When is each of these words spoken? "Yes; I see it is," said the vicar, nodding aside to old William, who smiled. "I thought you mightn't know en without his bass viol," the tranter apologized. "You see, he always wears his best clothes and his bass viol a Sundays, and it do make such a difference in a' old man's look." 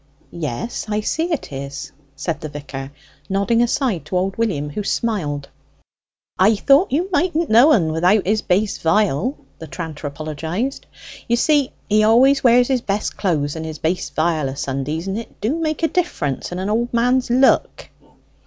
"Yes; 0.33 0.85
I 0.89 1.01
see 1.01 1.31
it 1.31 1.53
is," 1.53 1.91
said 2.15 2.41
the 2.41 2.49
vicar, 2.49 2.91
nodding 3.29 3.61
aside 3.61 4.03
to 4.05 4.17
old 4.17 4.35
William, 4.35 4.71
who 4.71 4.83
smiled. 4.83 5.49
"I 6.39 6.55
thought 6.55 6.91
you 6.91 7.07
mightn't 7.11 7.51
know 7.51 7.71
en 7.71 7.91
without 7.91 8.25
his 8.25 8.41
bass 8.41 8.79
viol," 8.79 9.37
the 9.59 9.67
tranter 9.67 10.07
apologized. 10.07 10.87
"You 11.27 11.35
see, 11.35 11.71
he 11.87 12.03
always 12.03 12.43
wears 12.43 12.67
his 12.67 12.81
best 12.81 13.15
clothes 13.15 13.55
and 13.55 13.63
his 13.63 13.77
bass 13.77 14.09
viol 14.09 14.49
a 14.49 14.55
Sundays, 14.55 15.07
and 15.07 15.19
it 15.19 15.39
do 15.39 15.59
make 15.59 15.81
such 15.81 15.91
a 15.91 15.93
difference 15.93 16.51
in 16.51 16.57
a' 16.57 16.67
old 16.75 16.91
man's 16.91 17.29
look." 17.29 17.87